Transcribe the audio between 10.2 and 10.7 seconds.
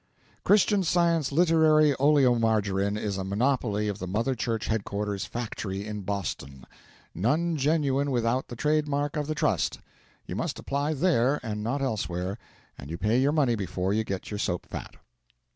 You must